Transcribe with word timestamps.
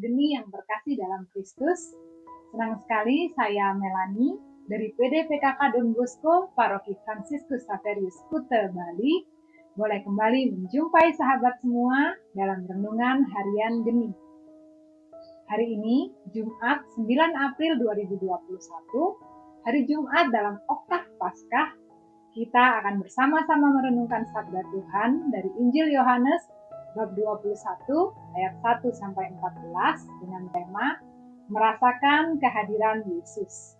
geni 0.00 0.36
yang 0.36 0.46
berkasih 0.52 1.00
dalam 1.00 1.24
Kristus. 1.32 1.96
Senang 2.52 2.80
sekali 2.84 3.32
saya 3.36 3.72
Melani 3.76 4.36
dari 4.68 4.92
PD 4.94 5.28
PKK 5.28 5.76
Don 5.76 5.96
Bosco 5.96 6.52
Paroki 6.52 6.92
Fransiskus 7.04 7.64
Saverius 7.64 8.16
Kute 8.28 8.70
Bali 8.72 9.24
boleh 9.76 10.00
kembali 10.00 10.56
menjumpai 10.56 11.12
sahabat 11.16 11.60
semua 11.60 12.16
dalam 12.32 12.64
renungan 12.64 13.28
harian 13.28 13.84
geni. 13.84 14.08
Hari 15.46 15.66
ini 15.78 16.10
Jumat 16.32 16.82
9 16.96 17.06
April 17.36 17.78
2021, 17.78 19.68
hari 19.68 19.80
Jumat 19.86 20.32
dalam 20.32 20.58
Oktav 20.66 21.06
Paskah, 21.20 21.76
kita 22.34 22.82
akan 22.82 23.04
bersama-sama 23.04 23.68
merenungkan 23.80 24.26
sabda 24.32 24.64
Tuhan 24.74 25.30
dari 25.30 25.50
Injil 25.60 25.92
Yohanes 25.92 26.55
bab 26.96 27.12
21 27.12 27.52
ayat 28.40 28.54
1 28.64 28.88
sampai 28.96 29.28
14 29.36 30.24
dengan 30.24 30.42
tema 30.48 30.96
merasakan 31.52 32.40
kehadiran 32.40 33.04
Yesus. 33.06 33.76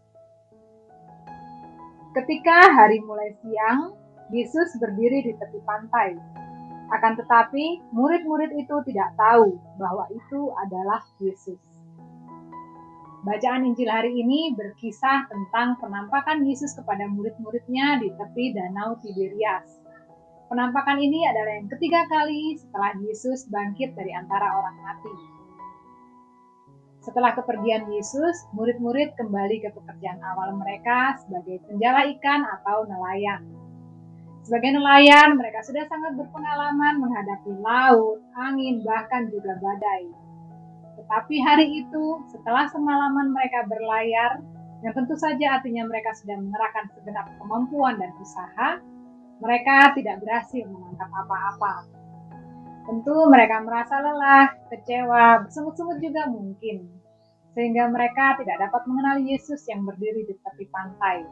Ketika 2.13 2.73
hari 2.73 3.01
mulai 3.01 3.33
siang, 3.41 3.97
Yesus 4.33 4.77
berdiri 4.81 5.25
di 5.27 5.33
tepi 5.37 5.61
pantai. 5.65 6.17
Akan 6.87 7.19
tetapi, 7.19 7.83
murid-murid 7.91 8.55
itu 8.55 8.77
tidak 8.87 9.11
tahu 9.19 9.59
bahwa 9.77 10.07
itu 10.15 10.55
adalah 10.55 11.03
Yesus. 11.19 11.59
Bacaan 13.27 13.67
Injil 13.67 13.91
hari 13.91 14.23
ini 14.23 14.55
berkisah 14.55 15.27
tentang 15.27 15.83
penampakan 15.83 16.47
Yesus 16.47 16.79
kepada 16.79 17.11
murid-muridnya 17.11 17.99
di 17.99 18.15
tepi 18.15 18.55
Danau 18.55 18.95
Tiberias. 19.03 19.86
Penampakan 20.47 21.03
ini 21.03 21.27
adalah 21.27 21.59
yang 21.59 21.67
ketiga 21.67 22.07
kali 22.07 22.55
setelah 22.55 22.95
Yesus 23.03 23.51
bangkit 23.51 23.99
dari 23.99 24.15
antara 24.15 24.55
orang 24.55 24.79
mati. 24.79 25.15
Setelah 27.03 27.35
kepergian 27.35 27.91
Yesus, 27.91 28.47
murid-murid 28.55 29.19
kembali 29.19 29.63
ke 29.63 29.75
pekerjaan 29.75 30.23
awal 30.23 30.55
mereka 30.55 31.19
sebagai 31.23 31.63
penjala 31.67 32.07
ikan 32.15 32.47
atau 32.47 32.87
nelayan. 32.87 33.43
Sebagai 34.47 34.79
nelayan, 34.79 35.35
mereka 35.35 35.67
sudah 35.67 35.83
sangat 35.91 36.15
berpengalaman 36.15 37.03
menghadapi 37.03 37.51
laut, 37.63 38.23
angin, 38.39 38.87
bahkan 38.87 39.27
juga 39.27 39.59
badai. 39.59 40.07
Tetapi 40.95 41.37
hari 41.43 41.67
itu, 41.83 42.23
setelah 42.31 42.71
semalaman 42.71 43.35
mereka 43.35 43.67
berlayar, 43.67 44.39
yang 44.87 44.95
tentu 44.95 45.19
saja 45.19 45.59
artinya 45.59 45.91
mereka 45.91 46.15
sudah 46.15 46.39
mengerahkan 46.39 46.87
segenap 46.95 47.27
kemampuan 47.43 47.99
dan 47.99 48.15
usaha, 48.23 48.79
mereka 49.41 49.93
tidak 49.93 50.25
berhasil 50.25 50.65
menangkap 50.65 51.11
apa-apa. 51.13 51.75
Tentu 52.87 53.17
mereka 53.27 53.61
merasa 53.67 53.99
lelah, 53.99 54.55
kecewa, 54.71 55.45
bersungut-sungut 55.45 55.99
juga 55.99 56.31
mungkin. 56.31 56.87
Sehingga 57.53 57.91
mereka 57.91 58.39
tidak 58.39 58.69
dapat 58.69 58.83
mengenali 58.87 59.35
Yesus 59.35 59.65
yang 59.67 59.83
berdiri 59.83 60.23
di 60.29 60.35
tepi 60.39 60.71
pantai. 60.71 61.27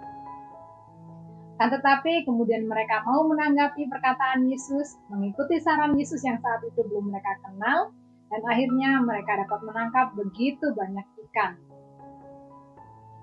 Dan 1.54 1.70
tetapi 1.70 2.26
kemudian 2.26 2.66
mereka 2.66 3.06
mau 3.06 3.22
menanggapi 3.30 3.86
perkataan 3.86 4.50
Yesus, 4.50 4.98
mengikuti 5.06 5.62
saran 5.62 5.94
Yesus 5.94 6.26
yang 6.26 6.42
saat 6.42 6.66
itu 6.66 6.82
belum 6.82 7.14
mereka 7.14 7.38
kenal, 7.46 7.94
dan 8.26 8.42
akhirnya 8.42 8.98
mereka 9.06 9.46
dapat 9.46 9.60
menangkap 9.62 10.06
begitu 10.18 10.74
banyak 10.74 11.06
ikan. 11.30 11.54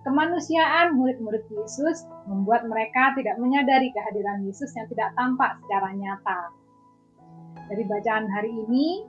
Kemanusiaan 0.02 0.98
murid-murid 0.98 1.46
Yesus 1.54 2.10
membuat 2.26 2.66
mereka 2.66 3.14
tidak 3.14 3.38
menyadari 3.38 3.94
kehadiran 3.94 4.42
Yesus 4.42 4.74
yang 4.74 4.90
tidak 4.90 5.14
tampak 5.14 5.62
secara 5.62 5.94
nyata. 5.94 6.40
Dari 7.70 7.84
bacaan 7.86 8.26
hari 8.34 8.50
ini, 8.50 9.06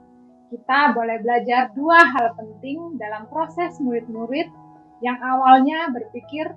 kita 0.53 0.93
boleh 0.93 1.17
belajar 1.25 1.73
dua 1.73 1.97
hal 1.97 2.37
penting 2.37 3.01
dalam 3.01 3.25
proses 3.25 3.73
murid-murid 3.81 4.45
yang 5.01 5.17
awalnya 5.17 5.89
berpikir 5.89 6.53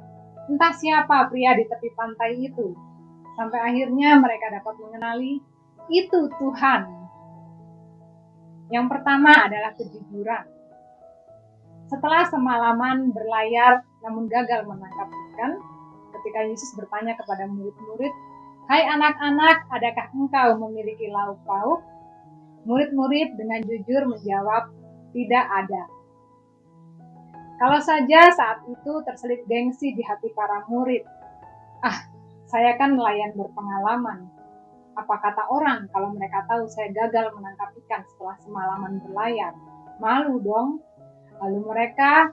entah 0.53 0.75
siapa 0.77 1.32
pria 1.32 1.56
di 1.56 1.65
tepi 1.65 1.88
pantai 1.97 2.37
itu. 2.44 2.77
Sampai 3.41 3.56
akhirnya 3.56 4.21
mereka 4.21 4.53
dapat 4.53 4.77
mengenali 4.84 5.41
itu 5.88 6.21
Tuhan. 6.37 6.81
Yang 8.69 8.87
pertama 8.93 9.32
adalah 9.49 9.72
kejujuran. 9.81 10.44
Setelah 11.87 12.27
semalaman 12.27 13.15
berlayar 13.15 13.87
namun 14.06 14.31
gagal 14.31 14.62
menangkap 14.62 15.11
ikan, 15.11 15.59
ketika 16.15 16.47
Yesus 16.47 16.71
bertanya 16.78 17.19
kepada 17.19 17.50
murid-murid, 17.50 18.15
Hai 18.67 18.83
anak-anak, 18.83 19.71
adakah 19.71 20.11
engkau 20.11 20.59
memiliki 20.59 21.06
lauk 21.06 21.39
pauk? 21.47 21.87
Murid-murid 22.67 23.39
dengan 23.39 23.62
jujur 23.62 24.11
menjawab, 24.11 24.75
tidak 25.15 25.47
ada. 25.47 25.83
Kalau 27.62 27.78
saja 27.78 28.27
saat 28.34 28.67
itu 28.67 28.93
terselip 29.06 29.47
gengsi 29.47 29.94
di 29.94 30.03
hati 30.03 30.34
para 30.34 30.67
murid. 30.67 31.06
Ah, 31.78 32.11
saya 32.50 32.75
kan 32.75 32.99
nelayan 32.99 33.38
berpengalaman. 33.38 34.27
Apa 34.99 35.15
kata 35.15 35.47
orang 35.47 35.87
kalau 35.94 36.11
mereka 36.11 36.43
tahu 36.50 36.67
saya 36.67 36.91
gagal 36.91 37.38
menangkap 37.38 37.71
ikan 37.87 38.03
setelah 38.03 38.34
semalaman 38.43 38.99
berlayar? 38.99 39.55
Malu 40.03 40.43
dong, 40.43 40.83
Lalu 41.41 41.61
mereka 41.69 42.33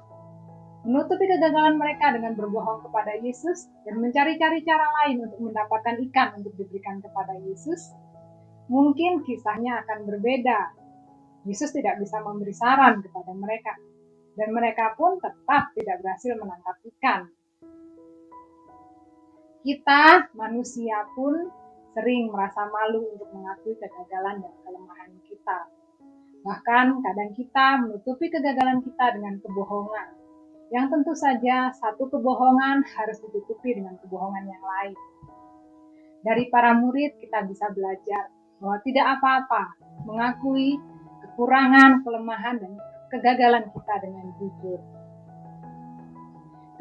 menutupi 0.83 1.25
kegagalan 1.31 1.79
mereka 1.79 2.11
dengan 2.11 2.35
berbohong 2.35 2.83
kepada 2.83 3.16
Yesus 3.23 3.71
dan 3.88 4.03
mencari-cari 4.03 4.67
cara 4.67 4.83
lain 5.03 5.23
untuk 5.23 5.39
mendapatkan 5.39 5.95
ikan 6.11 6.44
untuk 6.44 6.53
diberikan 6.59 6.99
kepada 6.99 7.39
Yesus. 7.39 7.95
Mungkin 8.67 9.23
kisahnya 9.23 9.83
akan 9.83 10.03
berbeda. 10.07 10.59
Yesus 11.47 11.72
tidak 11.75 11.99
bisa 11.99 12.19
memberi 12.23 12.55
saran 12.55 13.03
kepada 13.03 13.31
mereka, 13.35 13.75
dan 14.39 14.55
mereka 14.55 14.95
pun 14.95 15.19
tetap 15.19 15.75
tidak 15.75 15.99
berhasil 15.99 16.33
menangkap 16.39 16.75
ikan. 16.95 17.22
Kita, 19.63 20.27
manusia 20.35 21.07
pun 21.16 21.51
sering 21.95 22.31
merasa 22.31 22.67
malu 22.67 23.07
untuk 23.16 23.27
mengakui 23.31 23.75
kegagalan 23.79 24.43
dan 24.43 24.53
kelemahan 24.63 25.11
kita. 25.27 25.59
Bahkan 26.43 26.85
kadang 26.99 27.31
kita 27.35 27.67
menutupi 27.79 28.27
kegagalan 28.27 28.83
kita 28.83 29.16
dengan 29.16 29.39
kebohongan. 29.39 30.22
Yang 30.73 30.85
tentu 30.89 31.13
saja 31.13 31.69
satu 31.69 32.09
kebohongan 32.09 32.81
harus 32.81 33.22
ditutupi 33.22 33.78
dengan 33.78 33.94
kebohongan 34.01 34.50
yang 34.50 34.63
lain. 34.66 34.97
Dari 36.25 36.50
para 36.50 36.73
murid 36.73 37.22
kita 37.22 37.45
bisa 37.45 37.69
belajar 37.69 38.34
bahwa 38.57 38.81
tidak 38.81 39.06
apa-apa 39.22 39.78
mengakui 40.09 40.81
kekurangan, 41.22 42.01
kelemahan, 42.01 42.57
dan 42.57 42.73
kegagalan 43.13 43.69
kita 43.69 43.95
dengan 44.01 44.25
jujur. 44.41 44.81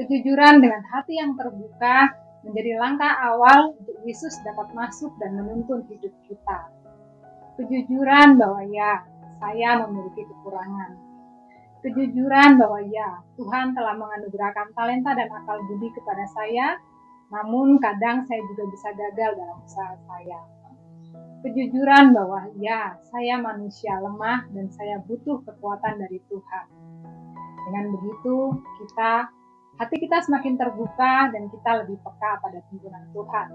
Kejujuran 0.00 0.64
dengan 0.64 0.80
hati 0.88 1.20
yang 1.20 1.36
terbuka 1.36 2.16
menjadi 2.48 2.80
langkah 2.80 3.12
awal 3.28 3.76
untuk 3.76 4.00
Yesus 4.08 4.40
dapat 4.40 4.72
masuk 4.72 5.12
dan 5.20 5.36
menuntun 5.36 5.84
hidup 5.92 6.16
kita. 6.24 6.72
Kejujuran 7.60 8.40
bahwa 8.40 8.64
ya, 8.72 9.04
saya 9.36 9.84
memiliki 9.84 10.24
kekurangan. 10.24 11.11
Kejujuran 11.82 12.62
bahwa 12.62 12.78
ya, 12.86 13.26
Tuhan 13.34 13.74
telah 13.74 13.98
menganugerahkan 13.98 14.70
talenta 14.70 15.18
dan 15.18 15.26
akal 15.34 15.58
budi 15.66 15.90
kepada 15.90 16.22
saya, 16.30 16.78
namun 17.34 17.82
kadang 17.82 18.22
saya 18.30 18.38
juga 18.54 18.70
bisa 18.70 18.94
gagal 18.94 19.34
dalam 19.34 19.58
usaha 19.66 19.94
saya. 20.06 20.40
Kejujuran 21.42 22.14
bahwa 22.14 22.46
ya, 22.62 22.94
saya 23.10 23.34
manusia 23.42 23.98
lemah 23.98 24.46
dan 24.54 24.70
saya 24.70 25.02
butuh 25.02 25.42
kekuatan 25.42 25.98
dari 25.98 26.22
Tuhan. 26.30 26.66
Dengan 27.66 27.84
begitu, 27.98 28.62
kita 28.78 29.26
hati 29.82 29.96
kita 29.98 30.22
semakin 30.22 30.54
terbuka 30.54 31.34
dan 31.34 31.50
kita 31.50 31.82
lebih 31.82 31.98
peka 31.98 32.38
pada 32.38 32.62
tuntunan 32.70 33.04
Tuhan. 33.10 33.48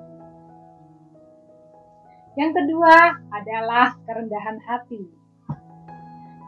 Yang 2.37 2.51
kedua 2.53 2.95
adalah 3.33 3.97
kerendahan 4.03 4.61
hati. 4.67 5.16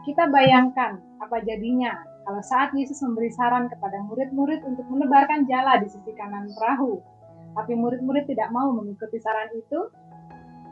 Kita 0.00 0.32
bayangkan 0.32 0.96
apa 1.20 1.44
jadinya 1.44 1.92
kalau 2.24 2.40
saat 2.46 2.70
Yesus 2.76 3.00
memberi 3.04 3.32
saran 3.32 3.68
kepada 3.68 4.00
murid-murid 4.06 4.64
untuk 4.64 4.86
menebarkan 4.88 5.44
jala 5.50 5.80
di 5.80 5.88
sisi 5.90 6.12
kanan 6.14 6.48
perahu, 6.54 7.00
tapi 7.58 7.74
murid-murid 7.74 8.30
tidak 8.30 8.48
mau 8.54 8.70
mengikuti 8.70 9.18
saran 9.18 9.50
itu 9.56 9.90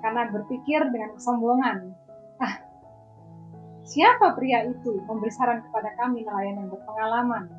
karena 0.04 0.30
berpikir 0.30 0.86
dengan 0.94 1.18
kesombongan. 1.18 1.92
Ah, 2.38 2.54
siapa 3.82 4.38
pria 4.38 4.70
itu 4.70 5.02
memberi 5.08 5.32
saran 5.34 5.64
kepada 5.66 5.90
kami 5.98 6.22
nelayan 6.22 6.62
yang 6.62 6.68
berpengalaman? 6.70 7.50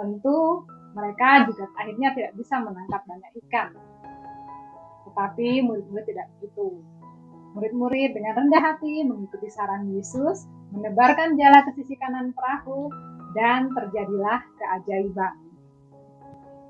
Tentu 0.00 0.64
mereka 0.96 1.44
juga 1.44 1.68
akhirnya 1.76 2.16
tidak 2.16 2.32
bisa 2.40 2.56
menangkap 2.64 3.04
banyak 3.04 3.32
ikan. 3.44 3.76
Tetapi 5.04 5.60
murid-murid 5.68 6.06
tidak 6.08 6.32
begitu. 6.40 6.80
Murid-murid 7.56 8.12
dengan 8.12 8.36
rendah 8.36 8.60
hati 8.60 9.00
mengikuti 9.00 9.48
saran 9.48 9.88
Yesus, 9.88 10.44
menebarkan 10.76 11.40
jala 11.40 11.64
ke 11.64 11.72
sisi 11.80 11.96
kanan 11.96 12.36
perahu, 12.36 12.92
dan 13.32 13.72
terjadilah 13.72 14.44
keajaiban. 14.60 15.40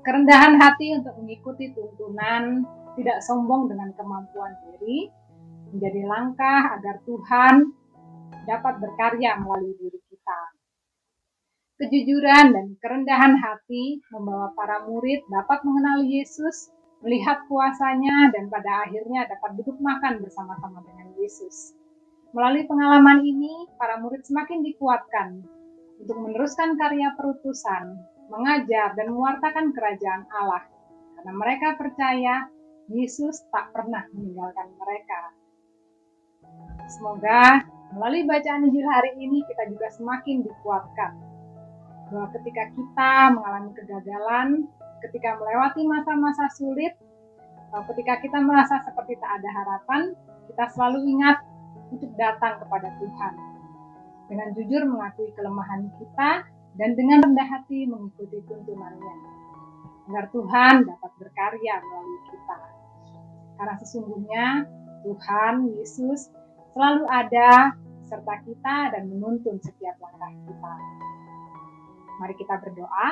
Kerendahan 0.07 0.55
hati 0.55 0.95
untuk 0.95 1.19
mengikuti 1.19 1.75
tuntunan, 1.75 2.63
tidak 2.95 3.19
sombong 3.19 3.67
dengan 3.67 3.91
kemampuan 3.99 4.55
diri, 4.63 5.11
menjadi 5.75 6.07
langkah 6.07 6.79
agar 6.79 7.03
Tuhan 7.03 7.55
dapat 8.47 8.79
berkarya 8.79 9.43
melalui 9.43 9.75
diri 9.75 9.99
kita. 10.07 10.39
Kejujuran 11.83 12.55
dan 12.55 12.65
kerendahan 12.79 13.35
hati 13.35 13.99
membawa 14.15 14.55
para 14.55 14.87
murid 14.87 15.19
dapat 15.27 15.67
mengenal 15.67 16.07
Yesus, 16.07 16.71
melihat 17.05 17.45
kuasanya, 17.45 18.33
dan 18.33 18.49
pada 18.49 18.87
akhirnya 18.89 19.29
dapat 19.29 19.57
duduk 19.61 19.77
makan 19.77 20.21
bersama-sama 20.21 20.81
dengan 20.85 21.13
Yesus. 21.17 21.77
Melalui 22.33 22.65
pengalaman 22.65 23.23
ini, 23.23 23.69
para 23.77 24.01
murid 24.01 24.25
semakin 24.25 24.65
dikuatkan 24.65 25.41
untuk 25.97 26.17
meneruskan 26.17 26.77
karya 26.77 27.13
perutusan, 27.17 27.97
mengajar, 28.29 28.93
dan 28.97 29.13
mewartakan 29.13 29.71
kerajaan 29.73 30.27
Allah, 30.33 30.65
karena 31.17 31.33
mereka 31.33 31.67
percaya 31.79 32.49
Yesus 32.87 33.43
tak 33.51 33.71
pernah 33.75 34.05
meninggalkan 34.15 34.67
mereka. 34.79 35.21
Semoga 36.87 37.67
melalui 37.95 38.23
bacaan 38.23 38.67
Injil 38.67 38.87
hari 38.87 39.11
ini 39.19 39.43
kita 39.43 39.67
juga 39.67 39.87
semakin 39.91 40.43
dikuatkan 40.43 41.11
bahwa 42.07 42.27
ketika 42.31 42.63
kita 42.71 43.11
mengalami 43.35 43.71
kegagalan, 43.75 44.49
ketika 45.03 45.37
melewati 45.37 45.85
masa-masa 45.85 46.49
sulit, 46.53 46.93
ketika 47.93 48.17
kita 48.23 48.39
merasa 48.41 48.81
seperti 48.81 49.19
tak 49.21 49.41
ada 49.41 49.49
harapan, 49.51 50.01
kita 50.47 50.65
selalu 50.73 51.05
ingat 51.17 51.37
untuk 51.91 52.11
datang 52.17 52.59
kepada 52.63 52.89
Tuhan. 52.97 53.33
Dengan 54.27 54.47
jujur 54.55 54.81
mengakui 54.83 55.31
kelemahan 55.35 55.87
kita 55.95 56.43
dan 56.75 56.89
dengan 56.99 57.23
rendah 57.23 57.47
hati 57.47 57.87
mengikuti 57.87 58.43
tuntunannya. 58.43 59.15
Agar 60.07 60.25
Tuhan 60.31 60.87
dapat 60.87 61.11
berkarya 61.19 61.73
melalui 61.83 62.21
kita. 62.31 62.57
Karena 63.59 63.75
sesungguhnya 63.79 64.45
Tuhan 65.03 65.53
Yesus 65.79 66.31
selalu 66.75 67.07
ada 67.07 67.75
serta 68.07 68.35
kita 68.47 68.95
dan 68.95 69.03
menuntun 69.11 69.59
setiap 69.59 69.99
langkah 69.99 70.31
kita. 70.31 70.73
Mari 72.23 72.33
kita 72.39 72.55
berdoa. 72.63 73.07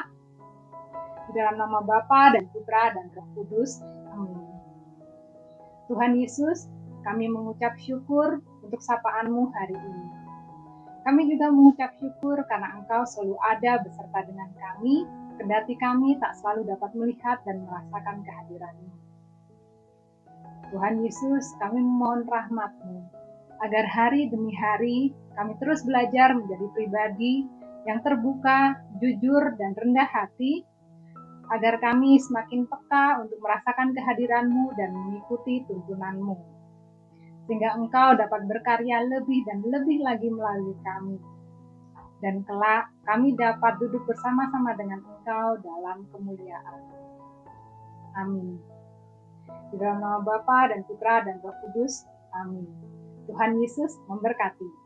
Dalam 1.35 1.59
nama 1.59 1.83
Bapa 1.83 2.31
dan 2.31 2.47
Putra 2.47 2.95
dan 2.95 3.11
Roh 3.11 3.27
Kudus. 3.35 3.83
Amin. 4.15 4.39
Tuhan 5.91 6.15
Yesus, 6.15 6.71
kami 7.03 7.27
mengucap 7.27 7.75
syukur 7.75 8.39
untuk 8.63 8.79
sapaanmu 8.79 9.51
hari 9.51 9.75
ini. 9.75 10.07
Kami 11.03 11.27
juga 11.27 11.51
mengucap 11.51 11.91
syukur 11.99 12.39
karena 12.47 12.79
Engkau 12.79 13.03
selalu 13.03 13.35
ada 13.43 13.83
beserta 13.83 14.19
dengan 14.25 14.49
kami, 14.55 15.03
kendati 15.35 15.75
kami 15.75 16.15
tak 16.23 16.39
selalu 16.39 16.71
dapat 16.71 16.91
melihat 16.95 17.37
dan 17.43 17.67
merasakan 17.67 18.23
kehadiranmu. 18.23 18.89
Tuhan 20.71 21.03
Yesus, 21.03 21.51
kami 21.61 21.83
memohon 21.83 22.25
rahmat-Mu, 22.25 22.99
agar 23.61 23.85
hari 23.85 24.31
demi 24.31 24.55
hari 24.55 25.11
kami 25.35 25.53
terus 25.59 25.83
belajar 25.83 26.33
menjadi 26.33 26.65
pribadi 26.73 27.45
yang 27.85 28.01
terbuka, 28.01 28.81
jujur, 28.97 29.53
dan 29.61 29.77
rendah 29.77 30.09
hati, 30.09 30.65
agar 31.53 31.77
kami 31.81 32.17
semakin 32.17 32.65
peka 32.65 33.21
untuk 33.21 33.37
merasakan 33.41 33.93
kehadiranmu 33.93 34.73
dan 34.77 34.89
mengikuti 34.93 35.61
tuntunanmu. 35.69 36.37
Sehingga 37.45 37.77
engkau 37.77 38.17
dapat 38.17 38.49
berkarya 38.49 39.05
lebih 39.05 39.45
dan 39.45 39.61
lebih 39.61 40.01
lagi 40.01 40.29
melalui 40.33 40.73
kami. 40.81 41.17
Dan 42.23 42.41
kelak 42.47 42.89
kami 43.05 43.37
dapat 43.37 43.77
duduk 43.77 44.01
bersama-sama 44.09 44.73
dengan 44.73 45.03
engkau 45.05 45.61
dalam 45.61 46.09
kemuliaan. 46.09 46.79
Amin. 48.17 48.57
Di 49.69 49.75
dalam 49.77 50.01
nama 50.01 50.19
Bapa 50.23 50.73
dan 50.73 50.81
Putra 50.89 51.21
dan 51.21 51.37
Roh 51.43 51.53
Kudus. 51.61 52.07
Amin. 52.33 52.65
Tuhan 53.29 53.61
Yesus 53.61 53.93
memberkati. 54.09 54.84